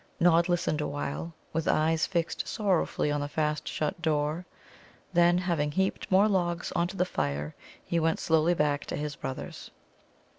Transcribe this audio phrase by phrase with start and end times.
[0.19, 4.47] Nod listened awhile, with eyes fixed sorrowfully on the fast shut door;
[5.13, 7.53] then, having heaped more logs on to the fire,
[7.85, 9.69] he went slowly back to his brothers.